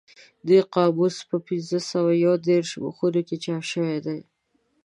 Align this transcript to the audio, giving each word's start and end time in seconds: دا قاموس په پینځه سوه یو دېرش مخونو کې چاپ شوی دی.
دا 0.47 0.57
قاموس 0.73 1.15
په 1.29 1.37
پینځه 1.47 1.79
سوه 1.91 2.11
یو 2.25 2.33
دېرش 2.47 2.69
مخونو 2.83 3.21
کې 3.27 3.35
چاپ 3.43 3.63
شوی 3.71 3.97
دی. 4.05 4.19